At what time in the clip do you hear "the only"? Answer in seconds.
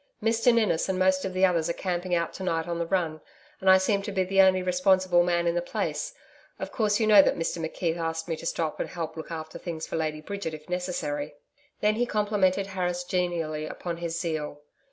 4.23-4.63